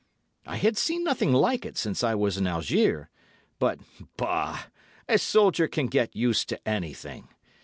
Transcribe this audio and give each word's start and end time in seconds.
"I 0.47 0.55
had 0.57 0.79
seen 0.79 1.03
nothing 1.03 1.31
like 1.31 1.63
it 1.63 1.77
since 1.77 2.03
I 2.03 2.15
was 2.15 2.35
in 2.35 2.47
Algiers, 2.47 3.05
but, 3.59 3.77
bah! 4.17 4.63
a 5.07 5.19
soldier 5.19 5.67
can 5.67 5.85
get 5.85 6.15
used 6.15 6.49
to 6.49 6.67
anything. 6.67 7.27